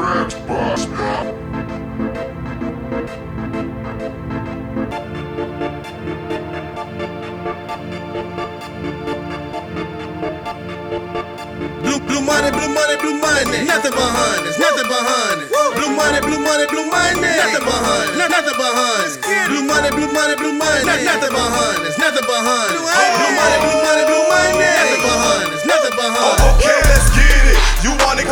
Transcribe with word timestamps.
tracks, 0.00 0.34
boss, 0.48 0.86
Blue, 11.84 12.00
blue 12.08 12.22
money, 12.24 12.50
blue 12.50 12.72
money, 12.72 12.96
blue 12.96 13.16
money. 13.20 13.64
Nothing 13.68 13.92
behind 13.92 14.46
us, 14.48 14.56
nothing 14.58 14.88
behind 14.88 15.36
us. 15.44 15.48
Blue 15.76 15.92
money, 15.92 16.20
blue 16.24 16.40
money, 16.40 16.66
blue 16.72 16.86
money. 16.88 17.20
Nothing 17.20 17.64
behind 17.68 18.08
us, 18.08 18.30
nothing 18.32 18.56
behind 18.56 19.04
us. 19.04 19.16
Blue 19.48 19.64
money, 19.68 19.90
blue 19.92 20.12
money, 20.12 20.34
blue 20.40 20.56
money. 20.56 20.84
Nothing 21.04 21.32
behind 21.32 21.80
us, 21.84 21.98
nothing 22.00 22.24
behind 22.24 22.72
us. 22.72 22.84
Blue 22.88 23.32
money, 23.36 23.56
blue 23.64 23.80
money, 23.84 24.04
blue 24.08 24.24
money. 24.32 24.64
Nothing 24.64 25.02
behind 25.04 25.48
us, 25.52 25.62
nothing 25.68 25.94
behind 25.96 26.40
us. 26.40 26.56
Okay, 26.56 26.78
let's 26.88 27.08
get 27.12 27.44
it. 27.52 27.60
You 27.84 27.92
want 28.00 28.20
it, 28.20 28.26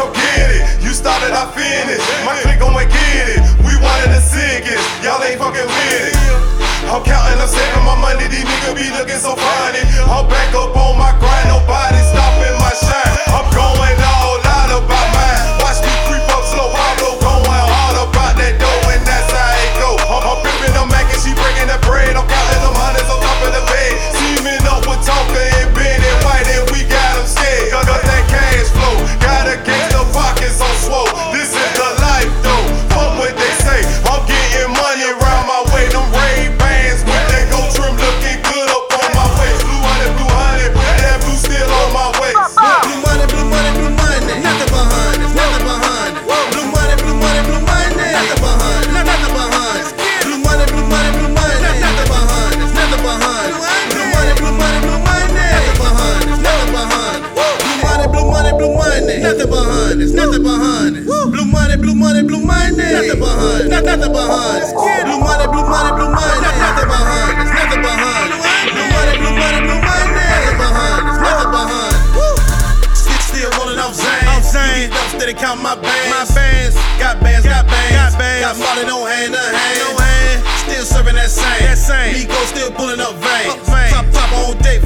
I'm 7.77 7.85
my 7.85 7.97
money. 8.01 8.27
These 8.29 8.45
niggas 8.45 8.75
be 8.77 8.87
looking 8.97 9.21
so 9.21 9.35
funny. 9.37 9.83
I'm 10.05 10.29
back 10.29 10.55
up 10.55 10.77
on 10.77 10.99
my 10.99 11.13
grind. 11.19 11.49
Nobody 11.49 11.88
Nothing 59.39 59.55
behind 59.55 60.03
us, 60.03 60.11
nothing 60.19 60.43
behind 60.43 60.97
us. 60.99 61.07
Blue 61.07 61.47
money, 61.47 61.77
blue 61.79 61.95
money, 61.95 62.27
blue 62.27 62.43
money. 62.43 62.75
Nothing 62.75 63.23
behind 63.23 63.71
us, 63.71 63.87
nothing 63.87 64.11
behind 64.11 64.67
us. 64.67 64.75
Blue 64.75 65.21
money, 65.23 65.47
blue 65.47 65.63
money, 65.63 65.91
blue 65.95 66.11
money. 66.11 66.43
Nothing 66.43 66.91
behind 66.91 67.39
us, 67.39 67.51
nothing 67.55 67.83
behind 67.87 68.35
us. 68.35 68.43
Blue 68.75 68.89
money, 68.91 69.15
blue 69.23 69.35
money, 69.39 69.61
blue 69.63 69.79
money. 69.79 70.11
Nothing 70.27 70.59
behind 70.59 71.03
us, 71.07 71.23
nothing 71.23 71.51
behind 71.55 71.95
us. 71.95 72.99
Still, 72.99 73.23
still 73.31 73.51
rolling 73.63 73.79
off 73.79 73.95
Zane. 73.95 74.27
I'm 74.27 74.43
Zane. 74.43 74.91
Up 74.91 75.07
steady 75.15 75.39
count 75.39 75.63
my 75.63 75.79
bands. 75.79 76.11
My 76.11 76.27
bands. 76.35 76.75
Got 76.99 77.23
bands, 77.23 77.47
got 77.47 77.63
bands. 77.71 77.95
Got 77.95 78.19
bands. 78.19 78.43
Got 78.43 78.59
Molly, 78.59 78.91
no 78.91 79.07
hand 79.07 79.39
to 79.39 79.39
hand. 79.39 79.79
No 79.87 80.03
hand. 80.03 80.43
Still 80.67 80.83
serving 80.83 81.15
that 81.15 81.31
same. 81.31 81.63
That 81.63 81.79
same. 81.79 82.27
Migo 82.27 82.43
still 82.51 82.75
pulling 82.75 82.99
up 82.99 83.15
veins. 83.23 83.55
Top, 83.95 84.03
top 84.11 84.35
on 84.35 84.59
date 84.67 84.83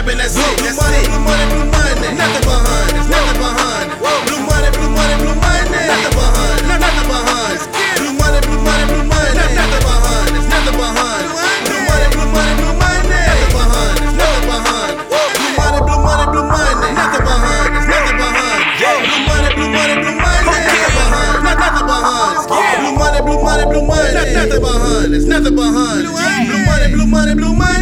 piping, 0.00 0.18
that's 0.18 0.36
it. 0.36 0.42
Money, 0.80 1.04
blue 1.08 1.20
money, 1.20 1.44
blue 1.52 1.68
money. 1.68 1.92
Nothing 2.16 2.44
behind 2.48 2.96
us, 2.96 3.08
nothing 3.12 3.36
behind 3.36 3.90
us. 3.92 4.00
Blue 4.00 4.40
money, 4.48 4.70
blue 4.72 4.88
money, 4.96 5.16
blue 5.20 5.36
money. 5.36 5.60
Nothing 5.68 6.16
behind 6.16 6.56
us, 6.56 6.80
nothing 6.80 7.04
behind 7.04 7.52
us. 7.52 7.68
Blue 8.00 8.12
money, 8.16 8.40
blue 8.40 8.60
money, 8.64 8.84
blue 8.88 9.04
money. 9.04 9.32
Nothing 9.36 9.84
behind 9.84 10.32
us, 10.32 10.46
nothing 10.48 10.76
behind 10.80 11.28
us. 11.28 11.44
Blue 11.68 11.84
money, 11.84 12.08
blue 12.16 12.28
money, 12.32 12.54
blue 12.56 12.76
money. 12.80 13.12
Nothing 13.28 13.52
behind 13.52 14.00
us, 14.00 14.16
nothing 14.16 14.46
behind 14.48 14.96
us. 14.96 15.28
Blue 15.36 15.52
money, 15.60 15.80
blue 15.84 16.00
money, 16.00 16.24
blue 16.32 16.48
money. 16.48 16.96
Nothing 16.96 17.24
behind 17.28 17.76
us, 17.76 17.84
nothing 17.84 18.16
behind 18.16 18.40
us. 18.40 18.80
Blue 18.80 19.20
money, 19.28 19.50
blue 19.52 19.68
money, 19.68 19.94
blue 20.00 20.16
money. 20.16 20.40
Nothing 20.48 20.96
behind 20.96 21.36
us, 21.36 21.44
nothing 21.44 21.86
behind 21.90 22.40
us. 22.40 22.48
Blue 22.48 22.94
money, 22.96 23.20
blue 23.20 23.40
money, 23.44 23.64
blue 23.68 23.84
money. 23.84 24.08
Nothing 24.16 24.60
behind 24.64 25.12
us, 25.14 25.24
nothing 25.28 25.54
behind 25.54 26.06
us. 26.06 26.16
Blue 26.48 26.64
money, 26.64 26.88
blue 26.88 27.06
money, 27.06 27.34
blue 27.34 27.54
money. 27.54 27.79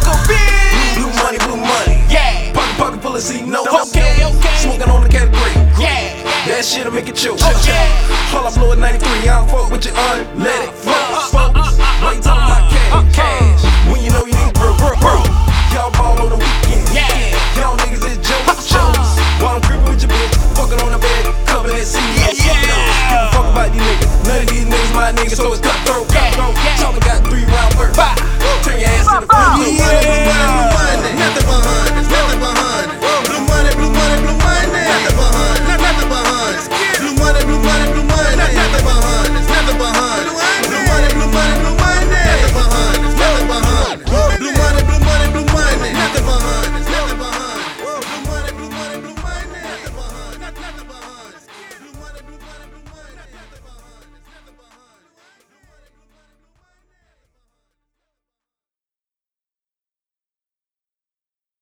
This 0.00 0.04
talk 0.04 0.16
of 0.16 0.28
big. 0.28 0.96
Blue 0.96 1.12
money, 1.22 1.38
blue 1.38 1.60
money. 1.60 1.96
Yeah. 2.08 2.52
Pocket, 2.52 2.76
pocket 2.76 3.02
full 3.02 3.16
of 3.16 3.22
C 3.22 3.42
notes. 3.42 3.68
Okay, 3.90 4.24
okay. 4.24 4.56
Smoking 4.56 4.90
on 4.90 5.02
the 5.02 5.08
category. 5.08 5.52
Yeah. 5.78 6.16
That 6.48 6.64
shit'll 6.64 6.92
make 6.92 7.08
it 7.08 7.16
choke. 7.16 7.40
Okay. 7.40 7.86
All 8.32 8.46
I 8.46 8.50
blow 8.54 8.72
at 8.72 8.78
93, 8.78 9.28
I 9.28 9.44
don't 9.44 9.50
fuck 9.50 9.70
with 9.70 9.84
your 9.84 9.94
unleaded 9.94 10.72
folks. 10.72 11.30
folks. 11.30 11.76
Why 12.00 12.16
you 12.16 12.22
talking 12.22 12.48
about 12.48 12.64
cash? 12.72 13.14
Cash. 13.14 13.62
When 13.92 14.00
you 14.02 14.10
know 14.10 14.24
you 14.24 14.32
need 14.32 14.54
bro, 14.56 14.72
bro, 14.80 14.96
bro. 15.00 15.20
Y'all 15.72 15.92
ball 15.92 16.16
on 16.16 16.30
the 16.32 16.38
weekend. 16.40 16.84
Yeah. 16.96 17.60
Y'all 17.60 17.76
niggas 17.76 18.04
is 18.08 18.18
jokes, 18.24 18.72
jokes. 18.72 19.20
While 19.40 19.56
I'm 19.56 19.62
creeping 19.62 19.84
with 19.84 20.00
your 20.02 20.10
bitch, 20.10 20.34
fucking 20.56 20.80
on 20.80 20.92
the 20.92 21.00
bed, 21.00 21.24
cover 21.46 21.68
that 21.68 21.84
seat. 21.84 22.00
Yeah, 22.16 22.32
yeah. 22.34 22.80
Give 23.12 23.20
a 23.20 23.32
fuck 23.36 23.48
about 23.52 23.68
these 23.72 23.84
niggas. 23.84 24.10
None 24.26 24.40
of 24.42 24.48
these 24.48 24.64
niggas 24.64 24.92
my 24.96 25.12
niggas, 25.12 25.36
so 25.36 25.52
it's 25.52 25.60